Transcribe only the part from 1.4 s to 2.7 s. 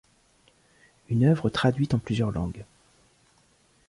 traduite en plusieurs langues.